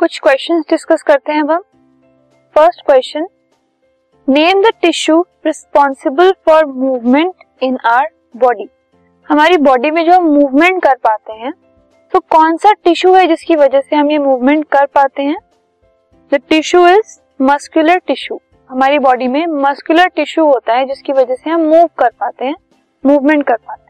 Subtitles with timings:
[0.00, 1.62] कुछ question discuss करते हैं अब हम।
[2.56, 3.26] First question
[4.28, 8.68] name the tissue responsible for movement in our body
[9.28, 11.52] हमारी बॉडी में जो हम मूवमेंट कर पाते हैं
[12.12, 15.36] तो कौन सा टिश्यू है जिसकी वजह से हम ये मूवमेंट कर पाते हैं?
[16.32, 18.40] The tissue is muscular tissue
[18.70, 22.56] हमारी बॉडी में मस्कुलर टिश्यू होता है जिसकी वजह से हम मूव कर पाते हैं
[23.04, 23.89] मूवमेंट कर पाते हैं।